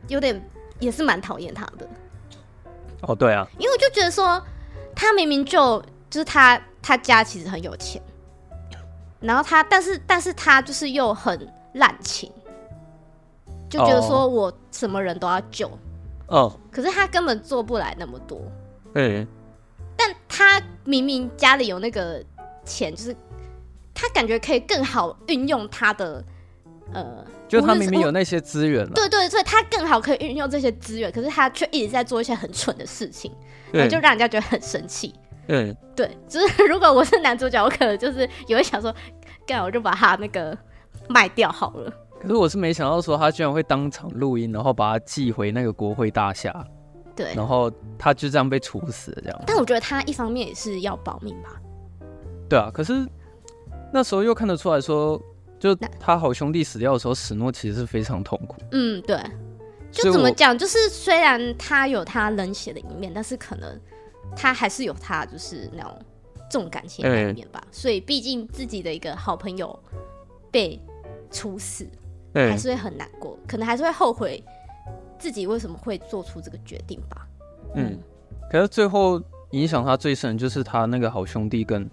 [0.09, 0.41] 有点
[0.79, 1.89] 也是蛮讨厌他的。
[3.03, 4.43] 哦，对啊，因为我就觉得说，
[5.01, 8.03] 他明明就就是他他家其实很有钱，
[9.19, 12.31] 然后他但是但是他就是又很滥情，
[13.71, 15.71] 就觉得说我什么人都要救，
[16.27, 18.43] 哦，可是他根本做不来那么多，
[18.95, 19.27] 嗯，
[19.97, 22.23] 但他明明家里有那个
[22.67, 23.17] 钱，就是
[23.95, 26.23] 他感觉可以更好运用他的。
[26.93, 33.33] 呃，就他明明有那些资源了，对对，所以他更好可以运用这些资源，可是他却一直在做一些很蠢的事情，
[33.73, 35.15] 然后就让人家觉得很生气。
[35.47, 38.95] 嗯，对，就是 如果我是男主角，我可能就是也会想说，
[39.47, 40.57] 干我就把他那个
[41.09, 41.93] 卖掉好了。
[42.21, 46.65] 可是我是没想到说他居然会当场录音，然后把他寄回那个国会大厦，
[47.15, 49.43] 对，然后他就这样被处死了这样。
[49.47, 51.51] 但我觉得他一方面也是要保命吧。
[52.49, 53.07] 对啊，可是
[53.93, 55.21] 那时候又看得出来说。
[55.61, 58.57] 就他好兄弟死掉的时候，史诺其实是非常痛苦。
[58.73, 59.17] 嗯，对。
[59.93, 60.57] 就怎么讲？
[60.57, 63.79] 就是虽然他有他冷血的一面，但是可能
[64.35, 65.93] 他还是有他就是那种
[66.49, 67.61] 重感情的一面吧。
[67.61, 69.79] 欸、所以毕竟自己的一个好朋友
[70.51, 70.81] 被
[71.31, 71.85] 处死，
[72.35, 74.43] 欸、还是会很难过，可能还是会后悔
[75.19, 77.27] 自己为什么会做出这个决定吧。
[77.75, 77.99] 嗯，
[78.51, 79.21] 可是最后
[79.51, 81.87] 影响他最深的就是他那个好兄弟跟。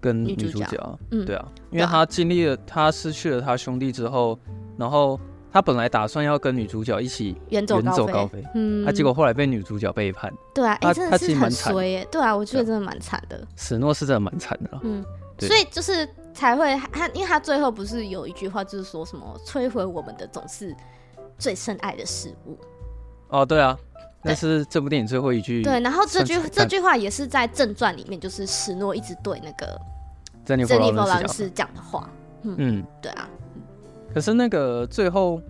[0.00, 4.38] 跟女主角，嗯，对啊，因为他经历了他失去了他兄弟之后，
[4.76, 5.20] 然后
[5.52, 15.04] 他本来打算要跟女主角一起远走高飞，嗯，他结果后来被女主角背叛，对啊，他他其实很衰耶，对啊，我觉得真的蛮惨的，史诺是真的蛮惨的，嗯，
[15.38, 20.74] 所以就是才会他，因为他最后不是有一句话，就是说什么摧毁我们的总是
[21.38, 22.58] 最深爱的事物，
[23.28, 23.78] 哦，对啊。
[24.22, 25.62] 那是这部电影最后一句。
[25.62, 29.80] 对，然后这句这句话也是在正传里面，就是史诺一直对那个
[30.44, 32.10] 珍妮弗劳伦斯讲的话。
[32.42, 33.28] 嗯，嗯对啊。
[34.12, 35.40] 可是那个最后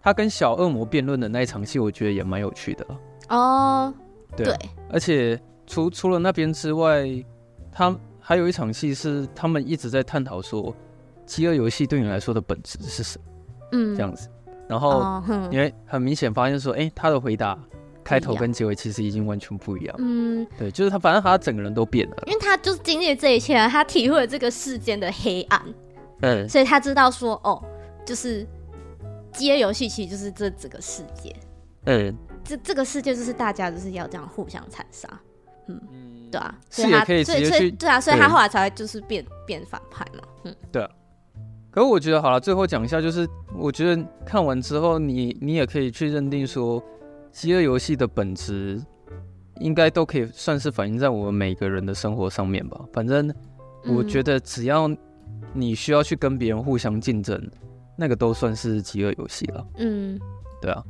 [0.00, 2.86] 他跟小恶魔辩论的那一场戏，我觉得也蛮有趣的。
[3.30, 3.92] 哦，
[4.36, 4.56] 对，对
[4.90, 7.06] 而且除除了那边之外，
[7.72, 10.74] 他还有一场戏是他们一直在探讨说，
[11.24, 13.24] 饥饿游戏对你来说的本质是什么？
[13.72, 14.28] 嗯，这样子。
[14.68, 17.58] 然后，因为很明显发现说，哎、欸，他的回答
[18.02, 19.94] 开头跟结尾其实已经完全不一样。
[19.98, 25.62] 嗯，对，就是他，反正他整个人都变了，因为他就是经历了这一切，他体会了这个世间的黑暗。
[26.20, 27.62] 嗯，所以他知道说，哦，
[28.06, 28.46] 就是
[29.32, 31.34] 饥饿游戏其实就是这整个世界。
[31.84, 35.08] 嗯，这这个世界就是大家就是要这样互相残杀。
[35.66, 35.80] 嗯，
[36.30, 40.22] 对啊，所以他所以对啊，所以他后来才会就是变变反派嘛。
[40.44, 40.90] 嗯，对啊。
[41.74, 46.80] 可是我觉得好了，最后讲一下，就是我觉得看完之后你，你你也可以去认定说，
[47.32, 48.80] 饥饿游戏的本质
[49.58, 52.80] 应该都可以算是反映在我们每个人的生活上面吧。
[52.92, 53.28] 反正
[53.88, 54.88] 我觉得只要
[55.52, 57.50] 你需要去跟别人互相竞争，嗯、
[57.98, 59.66] 那个都算是饥饿游戏了。
[59.78, 60.16] 嗯，
[60.62, 60.80] 对啊，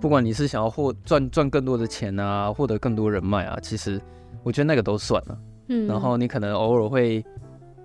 [0.00, 4.00] 不管你是想要获赚赚更多的钱啊，获得更多人脉啊，其实
[4.42, 5.38] 我觉得那个都算了。
[5.68, 7.22] 嗯，然后你可能偶尔会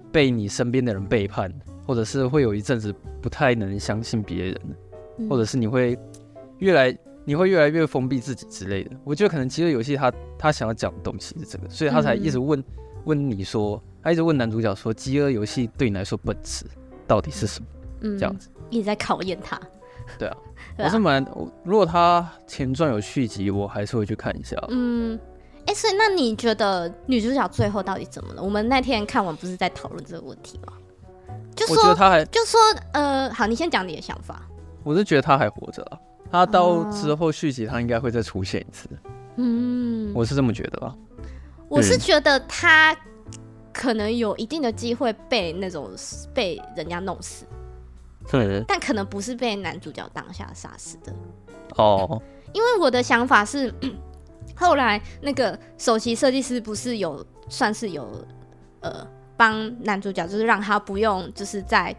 [0.09, 1.53] 被你身边的人背叛，
[1.89, 4.61] 或者是会有一阵子不太能相信别人，
[5.17, 5.97] 嗯、或者是你会
[6.59, 8.95] 越来你会越来越封闭自己之类的。
[9.03, 12.65] 我觉得可能饥饿游戏他他想要讲的东西是这个，所以他才一直问、嗯、
[13.05, 16.63] 问你说，他一直问男主角说，饥饿游戏对你来说本质
[17.07, 17.67] 到底是什么？
[18.01, 19.59] 嗯，这样子一直在考验他。
[20.19, 20.37] 对啊，
[20.77, 21.25] 对啊，我是蛮，
[21.63, 24.55] 如果他前传有续集，我还是会去看一下。
[24.69, 25.19] 嗯。
[25.65, 28.41] 哎，所以那你觉得女主角最后到底怎么了？
[28.41, 30.73] 我们那天看完不是在讨论这个问题吗？
[31.59, 32.59] 就说，我觉得他还就说，
[32.93, 34.41] 呃，好，你先讲你的想法。
[34.83, 35.99] 我是觉得他还活着啊，
[36.31, 38.89] 他到之后续集他应该会再出现一次。
[39.35, 40.95] 嗯，我是这么觉得啊。
[41.67, 42.95] 我是觉得他
[43.73, 45.91] 可能有一定的机会被那种
[46.33, 47.45] 被人家弄死，
[48.29, 51.13] 对，但可能不是被男主角当下杀死的。
[51.75, 52.21] 哦，
[52.53, 53.73] 因为我的想法是。
[54.55, 58.05] 后来那个首席设计师不是有算是有
[58.81, 59.07] 呃
[59.39, 61.95] 帮男主角，就是让他不用就是在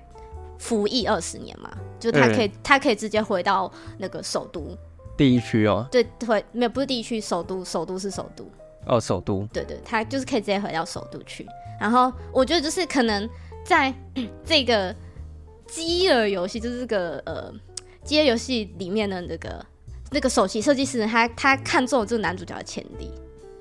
[0.59, 4.77] 服役二十年嘛，就他可以、嗯、他可以直接回到那个首都。
[5.17, 8.45] 第一区哦，对，回没有不是第一区，首都首都是首都。
[8.85, 9.49] 哦，首都。
[9.51, 11.47] 对对，他就是可以直接回到首都去。
[11.81, 13.27] 然后我觉得就是可能
[13.65, 13.95] 在
[14.45, 14.95] 这个
[15.67, 17.51] 饥饿游戏，就是这个呃
[18.05, 19.65] 饥饿游戏里面的那个。
[20.13, 23.09] 那个首席设计师他他看中了这个男主角的潜力，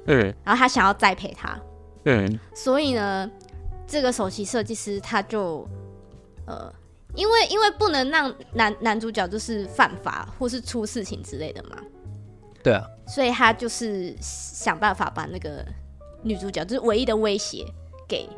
[0.07, 1.55] 嗯，然后他想要栽培他，
[2.05, 3.29] 嗯，所以呢，
[3.89, 5.67] 这个首席设计师他就，
[6.45, 6.71] 呃，
[7.15, 11.77] 因为因为不能让男男主角就是犯法或是出事情之类的嘛，
[12.63, 15.65] 对啊，所以他就是想办法把那个
[16.21, 17.65] 女主角就是唯一的威胁
[18.07, 18.29] 给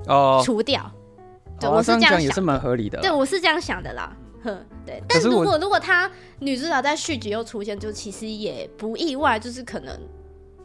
[0.43, 4.15] 除掉，哦、对，我是这样想，也是蛮合理的，对，我是这样想的啦。
[4.43, 6.09] 呵，对，但如果如果他
[6.39, 9.99] 女主角在续集又出现，就其实也不意外，就是可能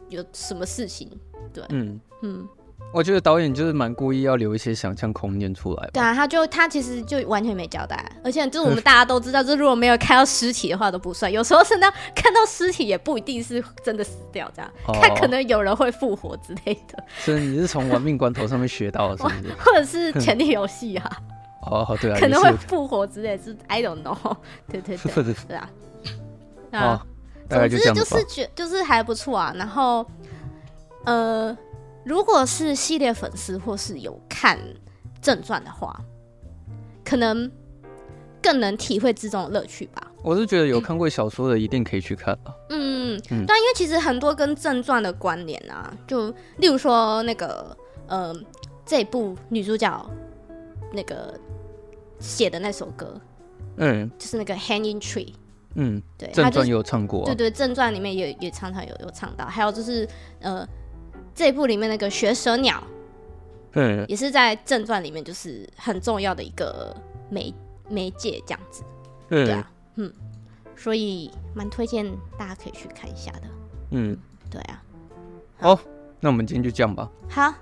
[0.09, 1.11] 有什么事情，
[1.53, 1.99] 对，嗯。
[2.23, 2.47] 嗯，
[2.93, 17.03] 我觉得导演就是蛮故意要留一些想象空间出来，对啊，他就他其实就完全没交代，而且就是我们大家都知道，就是如果没有看到尸体的话都不算，有时候甚至看到尸体也不一定是真的死掉，这样，哦、他可能有人会复活之类的。
[17.19, 19.53] 所以你是从玩命关头上面学到的，是不是？
[19.59, 21.17] 或者是权力游戏啊？
[21.69, 24.15] 哦，对啊，可能会复活之类，是 I don't know，
[24.69, 25.69] 对对对，是啊，
[26.71, 27.05] 啊，
[27.49, 29.53] 总之就是觉就是还不错啊。
[29.55, 30.05] 然后，
[31.03, 31.55] 呃，
[32.07, 34.57] 如果是系列粉丝或是有看
[35.21, 35.99] 正传的话，
[37.03, 37.51] 可能
[38.41, 40.07] 更能体会之中的乐趣吧。
[40.23, 42.53] 我是觉得有看过小说的一定可以去看啊。
[42.69, 47.75] 嗯嗯，但因为其实很多跟正传的关联啊，就例如说那个，
[48.07, 48.33] 呃，
[48.85, 50.09] 这部女主角
[50.93, 51.37] 那个。
[52.19, 53.13] 写的那首歌，
[53.75, 55.27] 嗯，就是那个《Hanging Tree》，
[55.75, 60.67] 嗯，对，正传有唱过，啊，对对，正传里面也也常常有有唱到，还有就是呃，
[61.37, 62.81] 这一部里面那个学舌鸟，
[63.73, 66.95] 嗯，也是在正传里面就是很重要的一个
[67.29, 67.53] 媒
[67.87, 68.83] 媒介这样子，
[69.29, 70.11] 嗯，对啊，嗯，
[70.75, 72.03] 所以蛮推荐
[72.39, 73.43] 大家可以去看一下的，
[73.91, 74.17] 嗯，
[74.49, 74.81] 对啊，
[75.59, 75.81] 好，好，
[76.19, 77.53] 那我们今天就这样吧，好，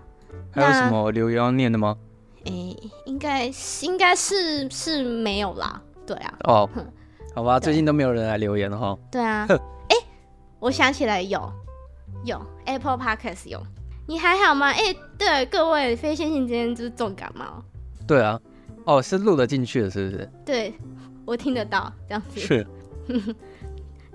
[0.52, 1.98] 还有什么留言要念的吗？
[2.46, 6.34] 哎、欸，应该应该是是没有啦，对啊。
[6.46, 6.70] 哦，
[7.36, 8.98] 好吧，最近都没有人来留言了哈。
[9.12, 9.46] 对啊。
[9.50, 9.56] 哎呵、
[9.90, 9.96] 欸，
[10.60, 11.52] 我想起来有
[12.26, 13.62] 有 Apple Podcast 有，
[14.08, 14.68] 你还好吗？
[14.68, 17.64] 哎、欸，对，各位非线性今天就是重感冒。
[18.08, 18.40] 对啊。
[18.86, 20.30] 哦，是录得进去的，是不是？
[20.46, 20.74] 对，
[21.26, 22.40] 我听得到，这样子。
[22.40, 22.68] 是。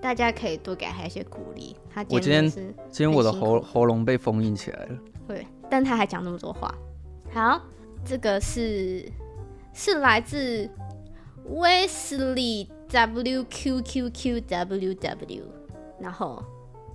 [0.01, 1.77] 大家可以多给他一些鼓励。
[1.92, 4.99] 他我今天今天我的喉喉咙被封印起来了。
[5.29, 6.75] 对，但他还讲那么多话。
[7.33, 7.61] 好。
[8.03, 9.07] 这个是
[9.75, 10.66] 是来自
[11.46, 15.42] Wesley W Q Q Q W W，
[16.01, 16.42] 然后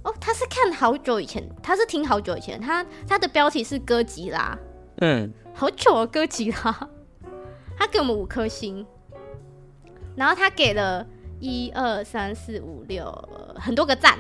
[0.05, 4.55] 哦，他是看好久以前，他是听好久以前，他他的标题是哥吉拉，
[4.97, 6.89] 嗯，好久啊，哥吉拉，
[7.75, 8.85] 他给我们五颗星，
[10.15, 11.03] 然后他给了
[11.39, 13.11] 一二三四五六
[13.55, 14.17] 很多个赞。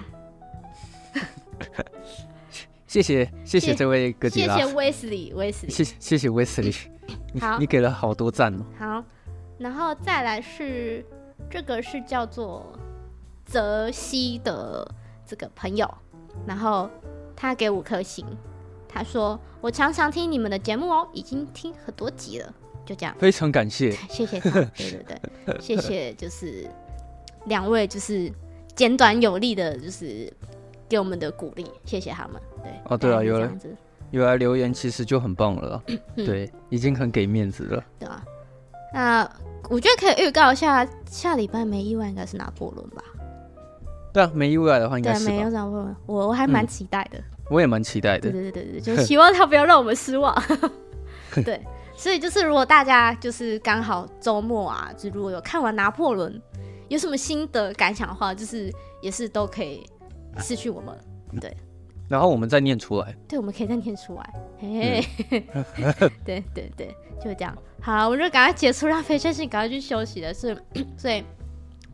[2.87, 6.75] 谢谢谢谢这位哥吉拉，谢谢 Wesley Wesley，谢谢谢 Wesley，
[7.39, 8.65] 好，你给了好多赞哦。
[8.79, 9.03] 好，
[9.59, 11.05] 然后再来是
[11.49, 12.77] 这个是叫做
[13.45, 14.89] 泽西的
[15.27, 15.91] 这个朋友，
[16.45, 16.89] 然后
[17.35, 18.25] 他给五颗星，
[18.87, 22.53] 他说我常常听你们的节目哦，已经听很多集了，
[22.85, 26.69] 就这样，非常感谢，谢谢他， 对对对，谢谢就是
[27.45, 28.31] 两位就是
[28.75, 30.31] 简短有力的，就是。
[30.87, 32.39] 给我们的鼓励，谢谢他们。
[32.61, 33.49] 对哦，对啊，有来
[34.11, 35.81] 有来留言，其实就很棒了。
[36.15, 37.83] 对，已经很给面子了。
[37.97, 38.23] 对啊，
[38.93, 39.31] 那
[39.67, 43.03] 我觉得可以预告一下，下礼拜没意外应该是拿破仑吧？
[44.15, 45.25] 对啊，没意外的话应该是。
[45.25, 47.21] 对，没有什么，我我还蛮期待的。
[47.49, 48.31] 我也蛮期待的。
[48.31, 50.33] 对对对对，就 希望他不要让我们失望。
[51.43, 51.61] 对，
[51.97, 56.41] 所以就是如果大家就是刚好周末啊，就如果有看完拿破仑，
[56.87, 59.85] 有什么心得感想的话，就是也是都可以
[60.37, 60.97] 私讯我们。
[61.41, 61.53] 对。
[62.07, 63.13] 然后我们再念出来。
[63.27, 64.33] 对，我们可以再念出来。
[64.59, 65.43] 嘿嘿，
[66.23, 67.53] 对对对，就这样。
[67.81, 70.33] 好，我们就赶快结束，让飞先生赶快去休息了。
[70.33, 70.55] 是，
[70.95, 71.21] 所以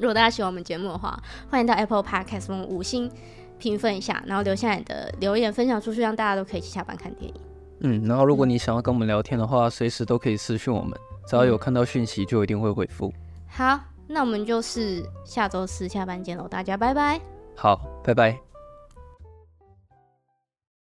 [0.02, 3.10] 如果大家喜欢我们节目的话，欢迎到 Apple Podcast 我们五星
[3.60, 7.42] 评分一下，然后留下你的留言，分享出去，让大家都可以去下班看电影。
[7.82, 13.14] 嗯，然后如果你想要跟我们聊天的话，随时都可以私讯我们，只要有看到讯息就一定会回复。
[13.48, 17.22] 好，那我们就是下周四下班见喽，大家拜拜。
[17.56, 18.51] 好，拜拜。